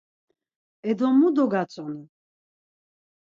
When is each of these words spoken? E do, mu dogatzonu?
E 0.89 0.91
do, 0.99 1.07
mu 1.19 1.27
dogatzonu? 1.37 2.03